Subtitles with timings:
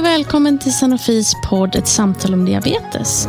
[0.00, 3.28] och välkommen till Sanofis podd Ett samtal om diabetes.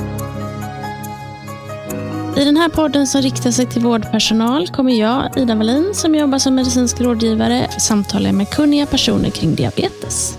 [2.37, 6.37] I den här podden som riktar sig till vårdpersonal kommer jag, Ida Wallin, som jobbar
[6.37, 10.37] som medicinsk rådgivare, samtala med kunniga personer kring diabetes.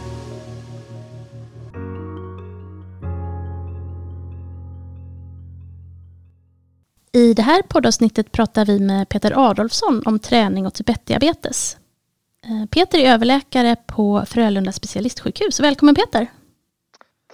[7.13, 11.77] I det här poddavsnittet pratar vi med Peter Adolfsson om träning och typ 1-diabetes.
[12.47, 15.61] Eh, Peter är överläkare på Frölunda specialistsjukhus.
[15.61, 16.27] Välkommen Peter!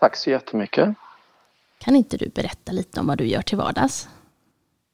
[0.00, 0.88] Tack så jättemycket!
[1.78, 4.08] Kan inte du berätta lite om vad du gör till vardags?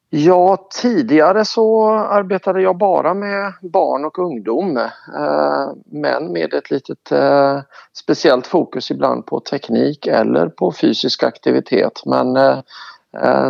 [0.09, 7.11] Ja, tidigare så arbetade jag bara med barn och ungdom eh, men med ett litet
[7.11, 7.61] eh,
[7.93, 12.01] speciellt fokus ibland på teknik eller på fysisk aktivitet.
[12.05, 12.37] Men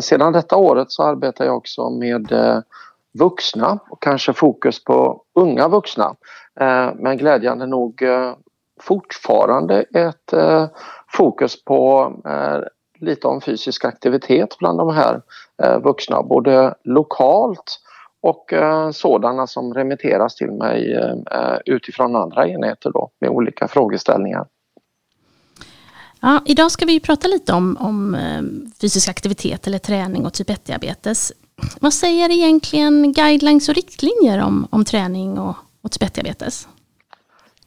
[0.01, 2.31] sedan detta året så arbetar jag också med
[3.19, 6.15] vuxna och kanske fokus på unga vuxna.
[6.59, 8.33] Eh, men glädjande nog eh,
[8.81, 10.67] fortfarande ett eh,
[11.07, 12.11] fokus på
[12.99, 15.21] lite om fysisk aktivitet bland de här
[15.83, 17.79] vuxna, både lokalt
[18.21, 18.53] och
[18.91, 20.99] sådana som remitteras till mig
[21.65, 24.45] utifrån andra enheter då med olika frågeställningar.
[26.21, 28.17] Ja, idag ska vi prata lite om, om
[28.81, 31.31] fysisk aktivitet eller träning och typ 1-diabetes.
[31.81, 36.67] Vad säger egentligen guidelines och riktlinjer om, om träning och, och spetdiabetes?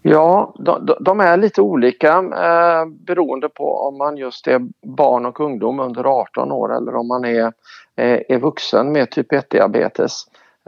[0.02, 4.60] Ja, de, de, är lite olika eh, beroende på om man just är
[4.96, 7.52] barn och ungdom under 18 år eller om man är,
[7.96, 10.12] eh, är vuxen med typ 1-diabetes.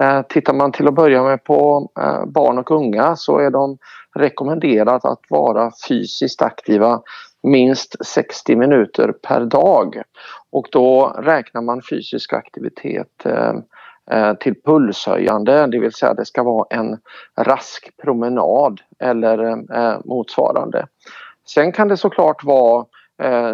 [0.00, 3.78] Eh, tittar man till att börja med på eh, barn och unga så är de
[4.14, 7.00] rekommenderat att vara fysiskt aktiva
[7.42, 10.02] minst 60 minuter per dag.
[10.50, 13.54] Och då räknar man fysisk aktivitet eh,
[14.10, 16.98] eh, till pulshöjande, det vill säga det ska vara en
[17.38, 20.86] rask promenad eller eh, motsvarande.
[21.46, 22.86] Sen kan det såklart vara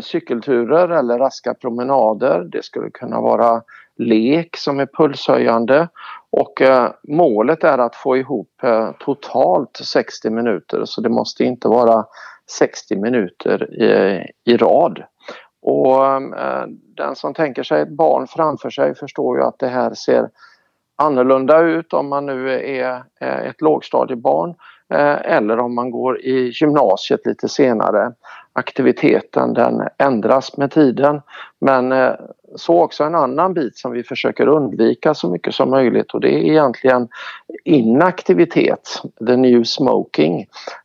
[0.01, 2.49] cykelturer eller raska promenader.
[2.53, 3.63] Det skulle kunna vara
[3.97, 5.89] lek som är pulshöjande
[6.31, 6.63] och
[7.09, 8.51] målet är att få ihop
[8.99, 12.05] totalt 60 minuter så det måste inte vara
[12.51, 15.03] 60 minuter i, i rad.
[15.63, 19.95] Och eh, den som tänker sig ett barn framför sig förstår ju att det här
[19.95, 20.29] ser
[20.97, 24.55] annorlunda ut om man nu är eh, ett lågstadiebarn
[24.93, 28.13] eh, eller om man går i gymnasiet lite senare.
[28.53, 31.23] Aktiviteten den ändras med tiden
[31.61, 32.13] men eh,
[32.55, 36.35] så också en annan bit som vi försöker undvika så mycket som möjligt och det
[36.35, 37.09] är egentligen
[37.65, 40.41] inaktivitet, the new smoking.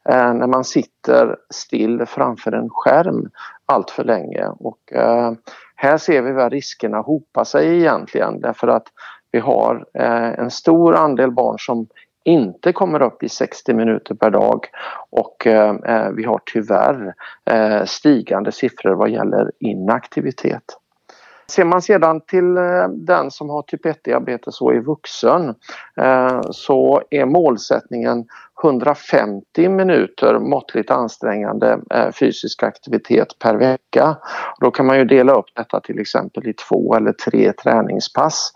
[0.09, 3.29] Eh, när man sitter still framför en skärm
[3.65, 5.31] allt för länge och eh,
[5.75, 8.87] här ser vi vad riskerna hopar sig egentligen därför att
[9.31, 11.87] vi har eh, en stor andel barn som
[12.23, 14.67] inte kommer upp i 60 minuter per dag
[15.09, 17.13] och eh, eh, vi har tyvärr
[17.45, 20.63] eh, stigande siffror vad gäller inaktivitet.
[21.51, 25.55] Ser man sedan till eh, den som har typ 1-diabetes och är vuxen
[25.97, 28.25] eh, så är målsättningen
[28.63, 34.17] 150 minuter måttligt ansträngande eh, fysisk aktivitet per vecka.
[34.59, 38.53] Då kan man ju dela upp detta till exempel i två eller tre träningspass.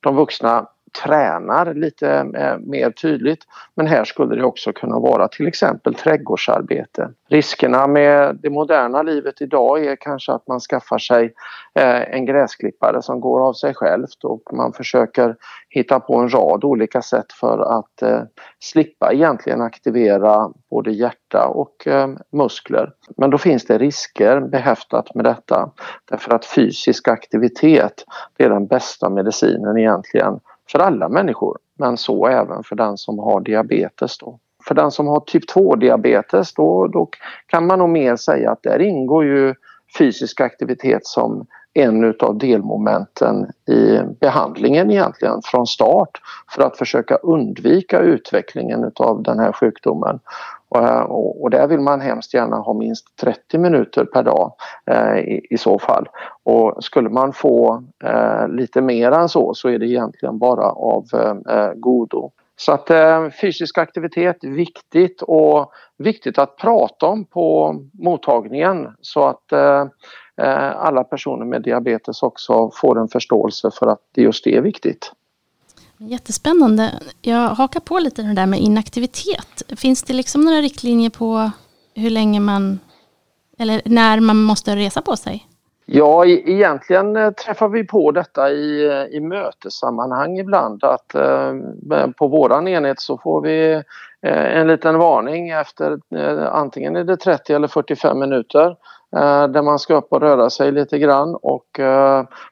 [0.00, 3.44] De vuxna tränar lite eh, mer tydligt.
[3.74, 7.10] Men här skulle det också kunna vara till exempel trädgårdsarbete.
[7.28, 11.34] Riskerna med det moderna livet idag är kanske att man skaffar sig
[11.74, 15.36] eh, en gräsklippare som går av sig självt och man försöker
[15.68, 18.22] hitta på en rad olika sätt för att eh,
[18.58, 21.88] slippa egentligen aktivera både hjärta och
[22.32, 22.92] muskler.
[23.16, 25.70] Men då finns det risker behäftat med detta
[26.10, 28.04] därför att fysisk aktivitet
[28.36, 30.40] det är den bästa medicinen egentligen
[30.72, 34.18] för alla människor men så även för den som har diabetes.
[34.18, 34.38] Då.
[34.64, 37.08] För den som har typ 2-diabetes då, då
[37.46, 39.54] kan man nog mer säga att där ingår ju
[39.98, 46.20] fysisk aktivitet som en utav delmomenten i behandlingen egentligen från start
[46.54, 50.20] för att försöka undvika utvecklingen utav den här sjukdomen.
[50.74, 54.52] Eh, och, och där vill man hemskt gärna ha minst 30 minuter per dag
[54.86, 56.08] eh, i, i, så fall.
[56.42, 61.04] Och skulle man få eh, lite mer än så så är det egentligen bara av
[61.14, 62.30] eh, eh godo.
[62.56, 69.26] Så att eh, fysisk aktivitet är viktigt och viktigt att prata om på mottagningen så
[69.26, 69.80] att eh,
[70.36, 75.12] eh alla personer med diabetes också får en förståelse för att just det är viktigt.
[76.02, 76.90] Jättespännande.
[77.22, 79.62] Jag hakar på lite det där med inaktivitet.
[79.76, 81.50] Finns det liksom några riktlinjer på
[81.94, 82.78] hur länge man,
[83.58, 85.46] eller när man måste resa på sig?
[85.86, 91.48] Ja, e- egentligen eh, träffar vi på detta i, eh, i mötessammanhang ibland att eh,
[91.92, 93.72] eh, på våran enhet så får vi
[94.22, 98.76] eh, en liten varning efter eh, antingen är det 30 eller 45 minuter
[99.16, 101.80] eh, där man ska upp och röra sig lite grann och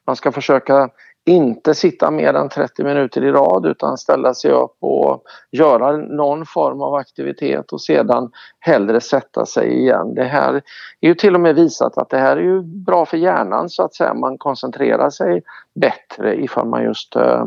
[0.06, 0.90] man ska försöka
[1.24, 6.46] inte sitta mer än 30 minuter i rad utan ställa sig upp och göra någon
[6.46, 10.14] form av aktivitet och sedan hellre sätta sig igen.
[10.14, 10.54] Det här
[11.00, 13.82] är ju till och med visat att det här är ju bra för hjärnan så
[13.82, 14.14] att säga.
[14.14, 15.42] Man koncentrerar sig
[15.74, 17.44] bättre ifall man just äh,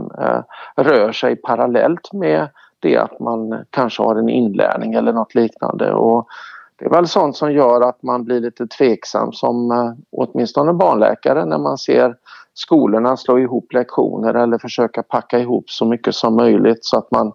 [0.75, 2.47] rör sig parallellt med
[2.79, 5.93] det att man kanske har en inlärning eller något liknande.
[5.93, 6.27] Och
[6.75, 11.45] det är väl sånt som gör att man blir lite tveksam som äh, åtminstone barnläkare
[11.45, 12.15] när man ser
[12.53, 17.33] skolorna slå ihop lektioner eller försöka packa ihop så mycket som möjligt så att man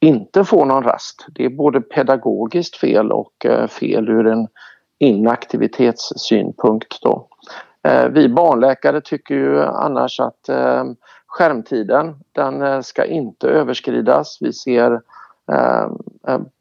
[0.00, 1.26] inte får någon rast.
[1.34, 4.48] Det är både pedagogiskt fel och eh, fel ur en
[4.98, 7.02] inaktivitetssynpunkt.
[7.02, 7.28] Då.
[7.82, 10.84] Eh, vi barnläkare tycker ju annars att eh,
[11.26, 14.38] skärmtiden den ska inte överskridas.
[14.40, 15.00] Vi ser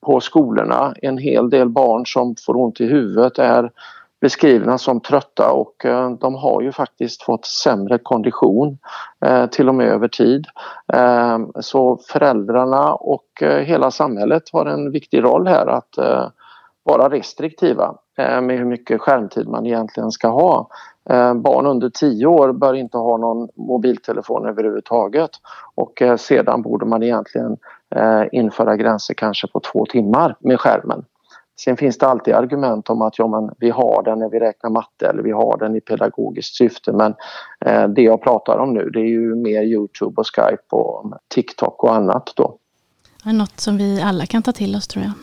[0.06, 3.72] på skolorna en hel del barn som får ont i huvudet är
[4.22, 8.78] beskrivna som trötta och eh, de har ju faktiskt fått sämre kondition
[9.26, 10.46] eh, till och med över tid.
[10.94, 15.98] Ehm, så föräldrarna och eh, hela samhället har en viktig roll här att
[16.84, 20.70] vara restriktiva med hur mycket skärmtid man egentligen ska ha.
[21.10, 25.30] Ehm, barn under 10 år bör inte ha någon mobiltelefon överhuvudtaget
[25.76, 27.58] och sedan borde man egentligen
[28.32, 31.06] införa gränser kanske på två timmar med skärmen.
[31.60, 34.70] Sen finns det alltid argument om att ja, men vi har den när vi räknar
[34.70, 37.16] matte eller vi har den i pedagogiskt syfte men
[37.66, 41.84] eh, det jag pratar om nu det är ju mer Youtube och Skype och TikTok
[41.84, 42.58] och annat då.
[43.24, 45.14] Det är något som vi alla kan ta till oss tror jag.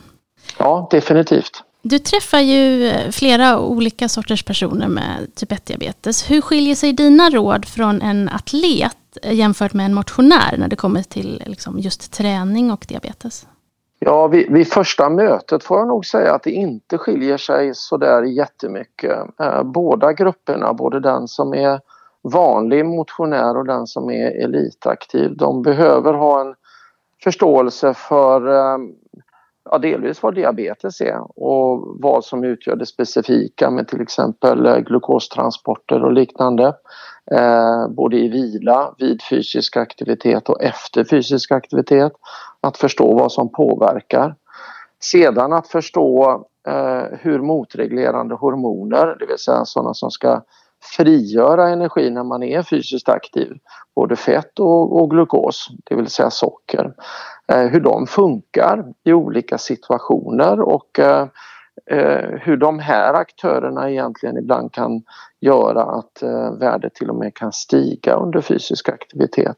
[0.58, 1.62] Ja, definitivt.
[1.82, 6.30] Du träffar ju flera olika sorters personer med typ 1-diabetes.
[6.30, 11.02] Hur skiljer sig dina råd från en atlet jämfört med en motionär när det kommer
[11.02, 13.46] till liksom just träning och diabetes?
[13.98, 17.96] Ja, vid, vid, första mötet får jag nog säga att det inte skiljer sig så
[17.96, 19.40] där jättemycket.
[19.40, 21.80] Eh, båda grupperna, både den som är
[22.22, 26.54] vanlig motionär och den som är elitaktiv, de behöver ha en
[27.24, 28.78] förståelse för eh,
[29.70, 34.78] ja, delvis vad diabetes är och vad som utgör det specifika med till exempel eh,
[34.78, 36.74] glukostransporter och liknande.
[37.30, 42.12] Eh, både i vila, vid fysisk aktivitet och efter fysisk aktivitet.
[42.60, 44.34] Att förstå vad som påverkar.
[45.00, 50.42] Sedan att förstå eh, hur motreglerande hormoner, det vill säga sådana som ska
[50.96, 53.52] frigöra energi när man är fysiskt aktiv,
[53.94, 56.94] både fett och, och glukos, det vill säga socker,
[57.52, 61.26] eh, hur de funkar i olika situationer och eh,
[61.90, 65.02] eh hur de här aktörerna egentligen ibland kan
[65.46, 69.56] göra att eh, värdet till och med kan stiga under fysisk aktivitet.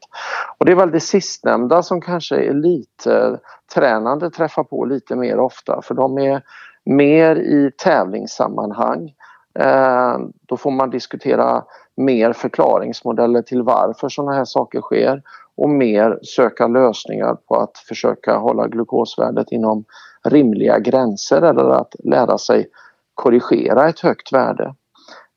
[0.57, 5.95] Och det är väl det sistnämnda som kanske elittränande träffar på lite mer ofta för
[5.95, 6.43] de är
[6.85, 9.13] mer i tävlingssammanhang.
[9.59, 11.63] Eh, då får man diskutera
[11.95, 15.21] mer förklaringsmodeller till varför sådana här saker sker
[15.57, 19.85] och mer söka lösningar på att försöka hålla glukosvärdet inom
[20.23, 22.67] rimliga gränser eller att lära sig
[23.13, 24.75] korrigera ett högt värde.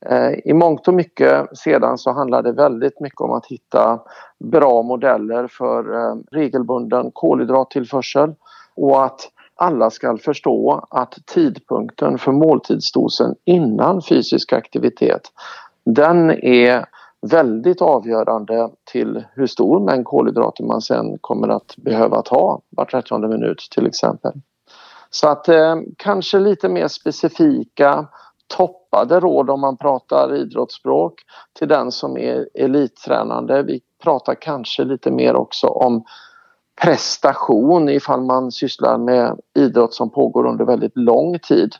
[0.06, 4.00] Eh, I mångt och mycket sedan så handlar det väldigt mycket om att hitta
[4.38, 8.35] bra modeller för eh, regelbunden kolhydrattillförsel
[8.75, 9.21] och att
[9.54, 15.32] alla ska förstå att tidpunkten för måltidsdosen innan fysisk aktivitet
[15.85, 16.85] den är
[17.30, 23.18] väldigt avgörande till hur stor mängd kolhydrater man sen kommer att behöva ta var 30
[23.18, 24.32] minut till exempel.
[25.11, 28.06] Så att eh, kanske lite mer specifika
[28.56, 31.14] toppade råd om man pratar idrottsspråk
[31.59, 33.62] till den som är elittränande.
[33.62, 36.04] Vi pratar kanske lite mer också om
[36.82, 41.75] prestation ifall man sysslar med idrott som pågår under väldigt lång tid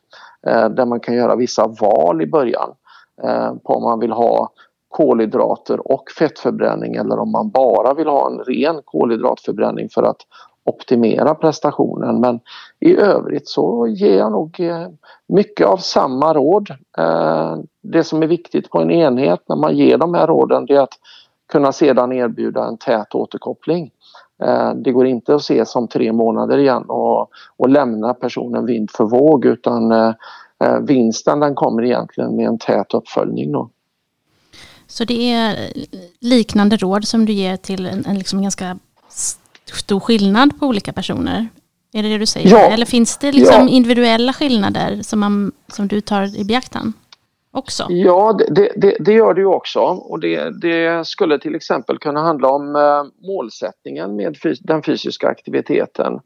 [0.47, 2.75] eh, där man kan göra vissa val i början
[3.23, 4.53] eh, på om man vill ha
[4.89, 10.21] kolhydrater och fettförbränning eller om man bara vill ha en ren kolhydratförbränning för att
[10.65, 12.41] optimera prestationen men
[12.81, 14.89] i övrigt så ger jag nog eh,
[15.29, 16.71] mycket av samma råd.
[16.99, 20.75] Eh, det som är viktigt på en enhet när man ger de här råden det
[20.75, 20.99] är att
[21.53, 23.91] kunna sedan erbjuda en tät återkoppling.
[24.43, 28.91] Eh, det går inte att se som tre månader igen och, och lämna personen vind
[28.91, 30.15] för våg utan
[30.81, 33.53] vinsten den kommer egentligen med en tät uppföljning.
[33.53, 33.71] Då.
[34.87, 35.73] Så det är
[36.21, 38.79] liknande råd som du ger till en, en liksom ganska
[39.65, 41.49] stor skillnad på olika personer?
[41.93, 42.51] Är det det du säger?
[42.51, 42.59] Ja.
[42.59, 43.69] Eller finns det liksom ja.
[43.69, 46.93] individuella skillnader som, man, som du tar i beaktan?
[47.53, 47.87] också?
[47.89, 52.21] Ja, det, det, det gör det ju också och det, det, skulle till exempel kunna
[52.21, 56.21] handla om eh, målsättningen med fys den fysiska aktiviteten.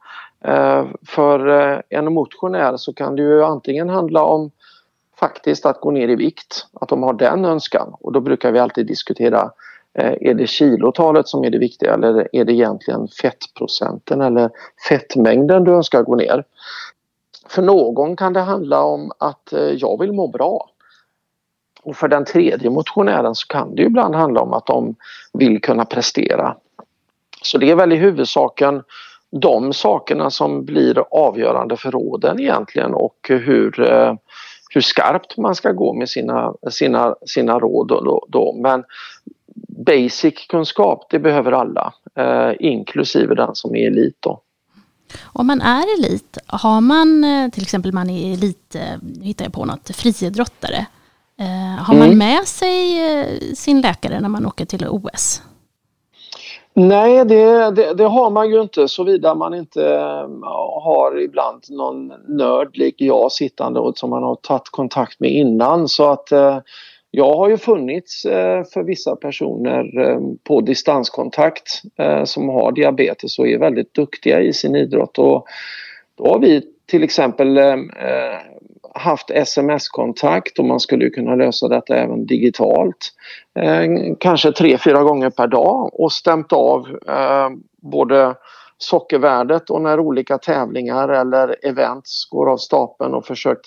[0.44, 4.50] Eh, för eh, en motionär så kan det ju antingen handla om
[5.18, 8.58] faktiskt att gå ner i vikt, att de har den önskan och då brukar vi
[8.58, 9.50] alltid diskutera
[9.98, 14.50] Eh, är det kilotalet som är det viktiga eller är det egentligen fettprocenten eller
[14.88, 16.44] fettmängden du önskar gå ner?
[17.48, 20.70] För någon kan det handla om att eh, jag vill må bra.
[21.82, 24.94] Och för den tredje motionären så kan det ibland handla om att de
[25.32, 26.56] vill kunna prestera.
[27.42, 28.82] Så det är väl i huvudsaken
[29.30, 34.14] de sakerna som blir avgörande för råden egentligen och hur, eh,
[34.74, 37.88] hur skarpt man ska gå med sina, sina, sina råd.
[37.88, 38.52] Då, då.
[38.52, 38.84] Men
[39.76, 44.16] basic kunskap det behöver alla, eh, inklusive den som är elit.
[44.20, 44.40] Då.
[45.24, 49.44] Om man är elit, har man eh, till exempel man är elit, eh, nu hittar
[49.44, 50.86] jag på något, friidrottare.
[51.38, 52.08] Eh, har mm.
[52.08, 55.42] man med sig sin läkare när man åker till OS?
[56.74, 59.82] Nej, det, det, det, har man ju inte såvida man inte
[60.82, 65.88] har ibland någon nörd lik jag sittande och som man har tagit kontakt med innan.
[65.88, 66.32] Så att
[67.10, 73.38] jag har ju funnits eh, för vissa personer eh, på distanskontakt eh, som har diabetes
[73.38, 75.18] och är väldigt duktiga i sin idrott.
[75.18, 75.46] Och
[76.14, 77.58] då har vi till exempel
[78.94, 83.12] haft sms-kontakt och man skulle kunna lösa detta även digitalt.
[84.20, 86.86] Kanske tre, fyra gånger per dag och stämt av
[87.82, 88.34] både
[88.78, 93.66] sockervärdet och när olika tävlingar eller events går av stapeln och försökt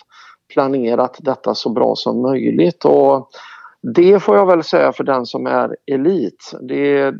[0.53, 2.85] planerat detta så bra som möjligt.
[2.85, 3.29] Och
[3.81, 6.51] det får jag väl säga för den som är elit.
[6.61, 7.11] Det,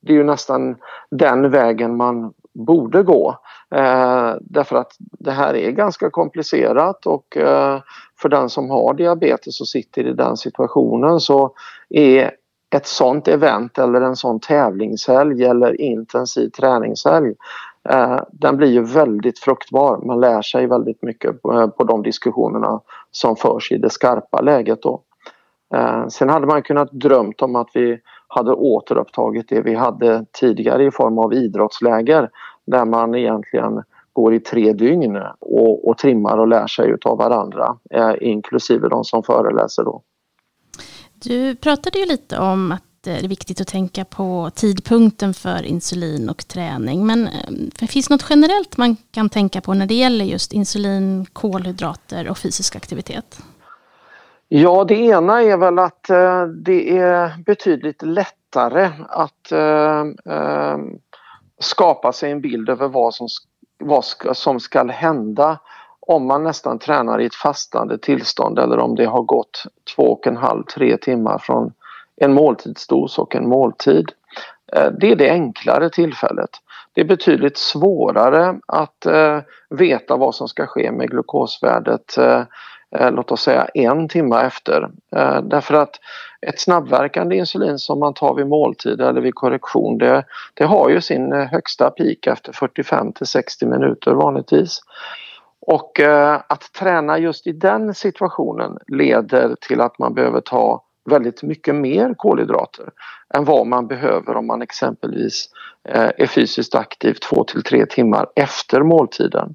[0.00, 0.76] det är ju nästan
[1.10, 3.38] den vägen man borde gå.
[3.70, 7.80] Eh, därför att det här är ganska komplicerat och eh,
[8.18, 11.52] för den som har diabetes och sitter i den situationen så
[11.88, 12.30] är
[12.70, 18.82] ett sånt event eller en sån tävlingshelg eller intensiv träningshelg Eh, Eh, den blir ju
[18.82, 20.00] väldigt fruktbar.
[20.06, 24.82] Man lär sig väldigt mycket på, på de diskussionerna som förs i det skarpa läget
[24.82, 25.02] då.
[25.74, 30.84] Eh, sen hade man kunnat drömt om att vi hade återupptagit det vi hade tidigare
[30.84, 32.30] i form av idrottsläger
[32.66, 37.76] där man egentligen går i tre dygn och, och trimmar och lär sig utav varandra
[37.90, 40.02] eh, inklusive de som föreläser då.
[41.14, 45.62] Du pratade ju lite om att Eh, det är viktigt att tänka på tidpunkten för
[45.62, 47.06] insulin och träning.
[47.06, 47.28] Men
[47.78, 52.28] det finns det något generellt man kan tänka på när det gäller just insulin, kolhydrater
[52.28, 53.42] och fysisk aktivitet?
[54.48, 59.52] Ja, det ena är väl att eh, det är betydligt lättare att
[61.60, 63.28] skapa sig en bild över vad som,
[63.78, 64.04] vad
[64.36, 65.58] som ska hända
[66.06, 69.62] om man nästan tränar i ett fastande tillstånd eller om det har gått
[69.96, 71.72] två och en halv, tre timmar från
[72.16, 74.12] en måltidsdos och en måltid.
[74.72, 76.50] Eh, det är det enklare tillfället.
[76.92, 79.38] Det är betydligt svårare att eh,
[79.70, 82.42] veta vad som ska ske med glukosvärdet eh,
[83.10, 84.90] låt oss säga en timme efter.
[85.42, 86.00] Därför att
[86.46, 91.00] ett snabbverkande insulin som man tar vid måltid eller vid korrektion det, det har ju
[91.00, 94.80] sin högsta peak efter 45 till 60 minuter vanligtvis.
[95.60, 96.00] Och
[96.48, 102.14] att träna just i den situationen leder till att man behöver ta väldigt mycket mer
[102.16, 102.88] kolhydrater
[103.34, 105.48] än vad man behöver om man exempelvis
[105.88, 109.54] eh, är fysiskt aktiv två till tre timmar efter måltiden.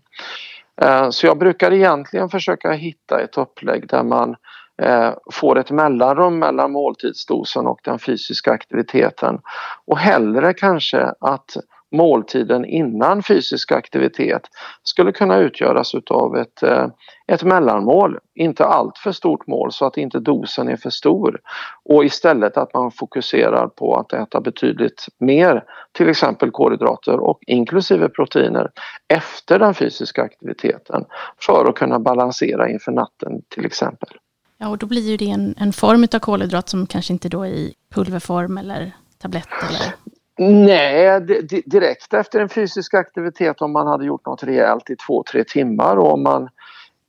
[0.81, 4.35] Eh, så jag brukar egentligen försöka hitta ett upplägg där man
[4.81, 9.39] eh, får ett mellanrum mellan måltidsdosen och den fysiska aktiviteten
[9.85, 11.57] och hellre kanske att
[11.91, 14.41] måltiden innan fysisk aktivitet
[14.83, 16.87] skulle kunna utgöras utav ett, eh,
[17.27, 21.39] ett mellanmål, inte allt för stort mål så att inte dosen är för stor
[21.83, 28.09] och istället att man fokuserar på att äta betydligt mer till exempel kolhydrater och inklusive
[28.09, 28.71] proteiner
[29.07, 31.05] efter den fysiska aktiviteten
[31.41, 34.09] för att kunna balansera inför natten till exempel.
[34.57, 37.43] Ja, och då blir ju det en, en form av kolhydrat som kanske inte då
[37.43, 39.93] är i pulverform eller tablett eller?
[40.41, 41.21] Nej,
[41.65, 45.97] direkt efter en fysisk aktivitet om man hade gjort något rejält i två, tre timmar
[45.97, 46.49] och om man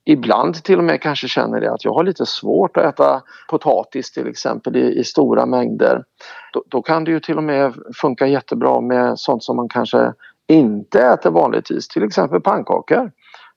[0.04, 4.12] ibland till och med kanske känner det att jag har lite svårt att äta potatis
[4.12, 6.04] till exempel i, i stora mängder.
[6.52, 10.12] Då, då, kan det ju till och med funka jättebra med sånt som man kanske
[10.48, 13.10] inte äter vanligtvis, till exempel pannkakor.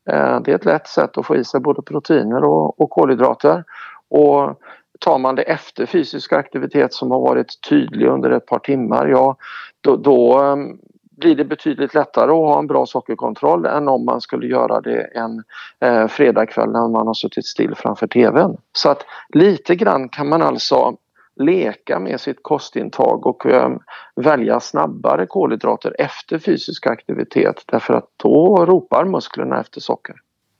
[0.09, 3.63] Eh, det är ett lätt sätt att få i sig både proteiner och, och kolhydrater.
[4.09, 4.59] Och
[5.03, 9.35] tar man det efter fysisk aktivitet som har varit tydlig under ett par timmar, ja
[9.81, 10.77] då, då, ehm,
[11.17, 15.01] blir det betydligt lättare att ha en bra sockerkontroll än om man skulle göra det
[15.01, 15.43] en
[15.79, 18.57] eh, fredagkväll när man har suttit still framför tvn.
[18.73, 20.97] Så att lite grann kan man alltså
[21.35, 23.71] leka med sitt kostintag och eh,
[24.15, 30.15] välja snabbare kolhydrater efter fysisk aktivitet därför att då ropar musklerna efter socker.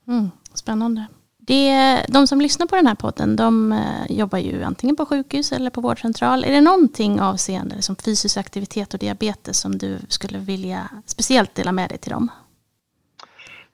[0.08, 1.06] Mm, spännande.
[1.46, 5.52] Det, de som lyssnar på den här podden, de eh, jobbar ju antingen på sjukhus
[5.52, 6.44] eller på vårdcentral.
[6.44, 11.72] Är det någonting avseende som fysisk aktivitet och diabetes som du skulle vilja speciellt dela
[11.72, 12.30] med dig till dem?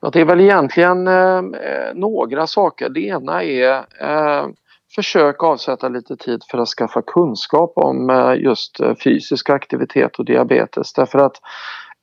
[0.00, 1.42] Ja, det är väl egentligen eh,
[1.94, 2.88] några saker.
[2.88, 4.48] Det ena är eh,
[4.94, 10.24] försök avsätta lite tid för att skaffa kunskap om eh, just eh, fysisk aktivitet och
[10.24, 11.36] diabetes därför att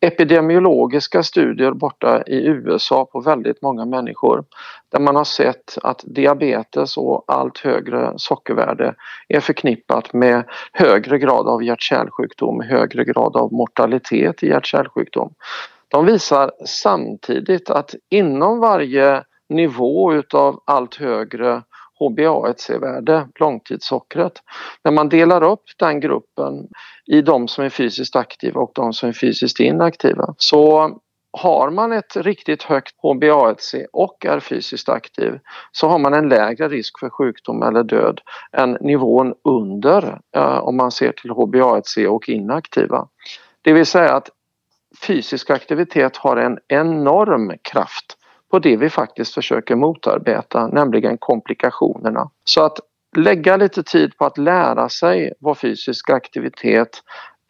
[0.01, 4.45] epidemiologiska studier borta i USA på väldigt många människor
[4.91, 8.95] där man har sett att diabetes och allt högre sockervärde
[9.27, 15.33] är förknippat med högre grad av hjärt-kärlsjukdom, högre grad av mortalitet i hjärt-kärlsjukdom.
[15.87, 21.61] De visar samtidigt att inom varje nivå utav allt högre
[21.99, 24.33] HbA1c-värde, långtidssockret.
[24.83, 26.67] När man delar upp den gruppen
[27.05, 30.91] i de som är fysiskt aktiva och de som är fysiskt inaktiva så
[31.31, 35.39] har man ett riktigt högt HbA1c och är fysiskt aktiv
[35.71, 40.77] så har man en lägre risk för sjukdom eller död än nivån under eh, om
[40.77, 43.07] man ser till HbA1c och inaktiva.
[43.61, 44.29] Det vill säga att
[45.01, 48.16] fysisk aktivitet har en enorm kraft
[48.51, 52.29] på det vi faktiskt försöker motarbeta, nämligen komplikationerna.
[52.43, 52.79] Så att
[53.17, 56.89] lägga lite tid på att lära sig vad fysisk aktivitet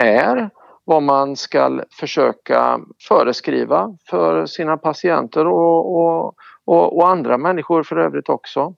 [0.03, 0.49] är,
[0.85, 6.35] vad man ska försöka föreskriva för sina patienter och, och,
[6.65, 8.73] och, och andra människor för övrigt också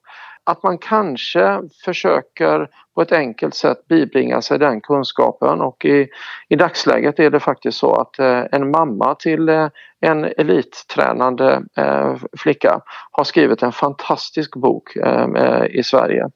[0.50, 5.60] att man kanske försöker på ett enkelt sätt bibringa sig den kunskapen.
[5.60, 6.08] Och i,
[6.48, 9.68] i dagsläget är det faktiskt så att eh, en mamma till eh,
[10.00, 16.30] en elittränande eh, flicka har skrivit en fantastisk bok eh, eh i Sverige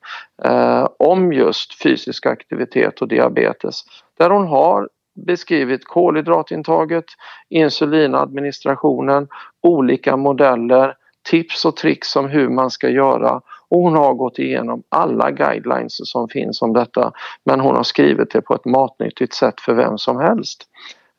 [0.44, 3.84] eh, om just fysisk aktivitet och diabetes.
[4.18, 4.88] Där hon har
[5.26, 7.04] beskrivit kolhydratintaget,
[7.48, 9.28] insulinadministrationen,
[9.62, 10.94] olika modeller,
[11.30, 13.40] tips och tricks om hur man ska göra
[13.74, 17.12] hon har gått igenom alla guidelines som finns om detta
[17.44, 20.66] men hon har skrivit det på ett matnyttigt sätt för vem som helst.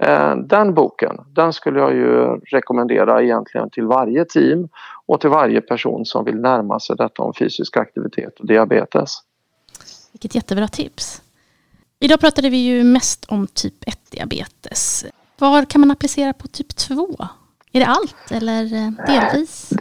[0.04, 4.70] Eh, den boken, den skulle jag ju rekommendera egentligen till varje team
[5.06, 9.12] och till varje person som vill närma sig detta om fysisk aktivitet och diabetes.
[10.12, 11.22] Vilket jättebra tips.
[12.00, 15.06] Idag pratade vi ju mest om typ 1-diabetes.
[15.40, 17.18] Var kan man applicera på typ 2?
[17.72, 19.74] Är det allt eller eh, delvis?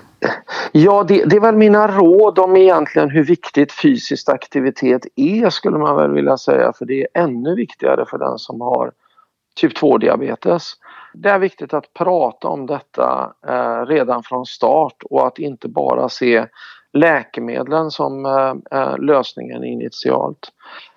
[0.73, 5.79] Ja, det, det, är väl mina råd om egentligen hur viktigt fysisk aktivitet är skulle
[5.79, 8.93] man väl vilja säga för det är ännu viktigare för den som har
[9.57, 10.73] typ 2-diabetes.
[11.15, 16.09] Det är viktigt att prata om detta eh, redan från start och att inte bara
[16.09, 16.47] se
[16.93, 20.53] läkemedlen som eh, eh lösningen initialt.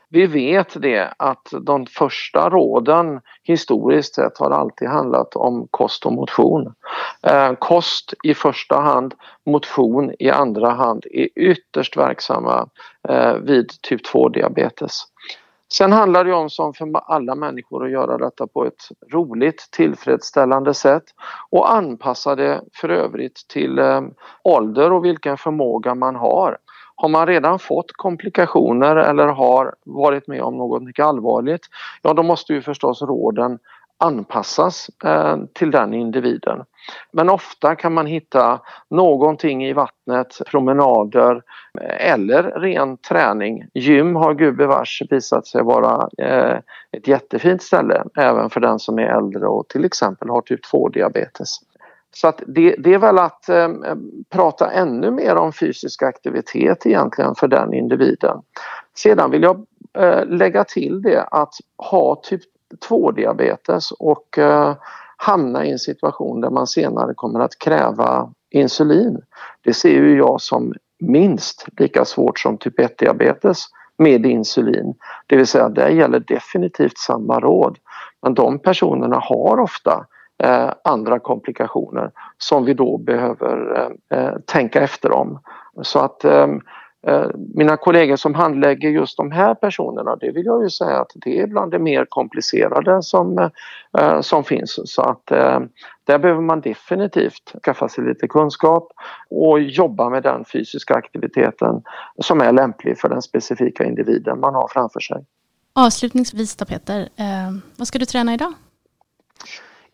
[0.09, 6.13] Vi vet det att de första råden historiskt sett har alltid handlat om kost och
[6.13, 6.73] motion.
[7.21, 9.13] Eh, kost i första hand,
[9.45, 12.69] motion i andra hand är ytterst verksamma
[13.09, 15.03] eh, vid typ 2 diabetes.
[15.73, 20.73] Sen handlar det om som för alla människor att göra detta på ett roligt, tillfredsställande
[20.73, 21.03] sätt
[21.49, 24.01] och anpassa det för övrigt till eh,
[24.43, 26.57] ålder och vilken förmåga man har.
[26.99, 31.65] Har man redan fått komplikationer eller har varit med om något mycket allvarligt,
[32.01, 33.59] ja då måste ju förstås råden
[33.99, 36.63] anpassas eh, till den individen.
[37.11, 41.41] Men ofta kan man hitta någonting i vattnet, promenader
[41.81, 43.65] eh, eller ren träning.
[43.73, 46.57] Gym har gubevars visat sig vara eh,
[46.91, 50.89] ett jättefint ställe även för den som är äldre och till exempel har typ 2
[50.89, 51.59] diabetes.
[52.13, 53.69] Så att det, det är väl att eh,
[54.29, 58.41] prata ännu mer om fysisk aktivitet egentligen för den individen.
[58.95, 59.65] Sedan vill jag
[59.97, 62.41] eh, lägga till det att ha typ
[62.87, 64.75] 2 diabetes och eh,
[65.17, 69.21] hamna i en situation där man senare kommer att kräva insulin.
[69.61, 73.65] Det ser ju jag som minst lika svårt som typ 1 diabetes
[73.97, 74.93] med insulin.
[75.27, 77.77] Det vill säga där gäller definitivt samma råd.
[78.21, 80.05] Men de personerna har ofta
[80.43, 83.75] eh, andra komplikationer som vi då behöver
[84.11, 85.39] eh, eh tänka efter om.
[85.81, 86.47] Så att eh,
[87.07, 91.11] eh, mina kollegor som handlägger just de här personerna, det vill jag ju säga att
[91.15, 93.49] det är bland det mer komplicerade som, eh,
[93.99, 94.79] eh som finns.
[94.85, 95.25] Så att
[96.05, 98.91] där behöver man definitivt skaffa sig lite kunskap
[99.29, 101.81] och jobba med den fysiska aktiviteten
[102.21, 105.25] som är lämplig för den specifika individen man har framför sig.
[105.73, 107.09] Avslutningsvis då Peter,
[107.77, 108.53] vad ska du träna idag?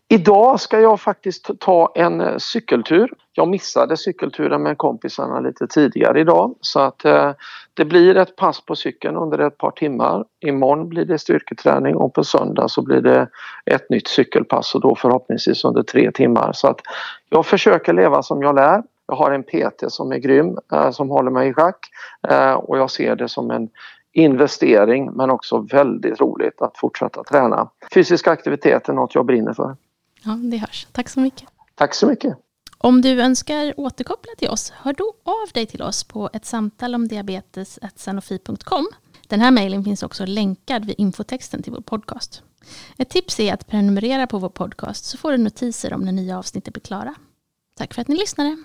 [0.08, 3.12] Idag ska jag faktiskt ta en eh, cykeltur.
[3.32, 7.32] Jag missade cykelturen med kompisarna lite tidigare idag så att eh,
[7.74, 10.24] det blir ett pass på cykeln under ett par timmar.
[10.40, 13.28] Imorgon blir det styrketräning och på söndag så blir det
[13.66, 16.52] ett nytt cykelpass och då förhoppningsvis under tre timmar.
[16.52, 16.80] Så att
[17.28, 18.82] jag försöker leva som jag lär.
[19.06, 21.78] Jag har en PT som är grym, eh, som håller mig i schack
[22.28, 23.68] eh, och jag ser det som en
[24.12, 27.68] investering men också väldigt roligt att fortsätta träna.
[27.94, 29.76] Fysisk aktivitet är något jag brinner för.
[30.24, 30.86] Ja, det hörs.
[30.92, 31.48] Tack så mycket.
[31.74, 32.38] Tack så mycket.
[32.78, 36.94] Om du önskar återkoppla till oss, hör då av dig till oss på ett samtal
[36.94, 38.88] om diabetes.sanofi.com.
[39.28, 42.42] Den här mejlen finns också länkad vid infotexten till vår podcast.
[42.96, 46.38] Ett tips är att prenumerera på vår podcast så får du notiser om när nya
[46.38, 47.14] avsnitt blir klara.
[47.76, 48.56] Tack för att ni lyssnade.